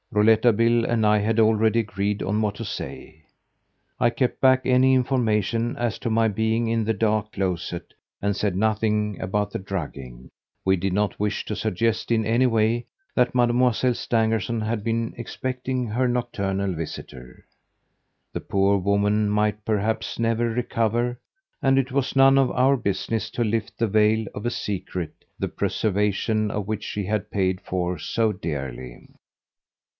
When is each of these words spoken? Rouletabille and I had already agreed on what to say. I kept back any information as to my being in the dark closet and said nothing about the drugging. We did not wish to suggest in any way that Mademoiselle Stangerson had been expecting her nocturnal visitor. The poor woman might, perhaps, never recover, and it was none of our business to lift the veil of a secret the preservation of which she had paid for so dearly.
Rouletabille 0.09 0.83
and 0.83 1.05
I 1.05 1.19
had 1.19 1.39
already 1.39 1.81
agreed 1.81 2.21
on 2.23 2.41
what 2.41 2.55
to 2.55 2.65
say. 2.65 3.21
I 3.99 4.09
kept 4.09 4.41
back 4.41 4.63
any 4.65 4.93
information 4.95 5.77
as 5.77 5.97
to 5.99 6.09
my 6.09 6.27
being 6.27 6.67
in 6.67 6.83
the 6.83 6.93
dark 6.93 7.31
closet 7.33 7.93
and 8.21 8.35
said 8.35 8.55
nothing 8.57 9.21
about 9.21 9.51
the 9.51 9.59
drugging. 9.59 10.29
We 10.65 10.75
did 10.75 10.91
not 10.91 11.19
wish 11.19 11.45
to 11.45 11.55
suggest 11.55 12.11
in 12.11 12.25
any 12.25 12.47
way 12.47 12.87
that 13.15 13.35
Mademoiselle 13.35 13.93
Stangerson 13.93 14.59
had 14.59 14.83
been 14.83 15.13
expecting 15.17 15.85
her 15.87 16.07
nocturnal 16.09 16.73
visitor. 16.73 17.45
The 18.33 18.41
poor 18.41 18.79
woman 18.79 19.29
might, 19.29 19.63
perhaps, 19.63 20.19
never 20.19 20.49
recover, 20.49 21.21
and 21.61 21.77
it 21.77 21.91
was 21.91 22.15
none 22.17 22.37
of 22.39 22.51
our 22.51 22.75
business 22.75 23.29
to 23.29 23.43
lift 23.43 23.77
the 23.77 23.87
veil 23.87 24.25
of 24.33 24.45
a 24.47 24.51
secret 24.51 25.13
the 25.37 25.47
preservation 25.47 26.49
of 26.49 26.67
which 26.67 26.83
she 26.83 27.05
had 27.05 27.31
paid 27.31 27.61
for 27.61 27.97
so 27.99 28.33
dearly. 28.33 29.07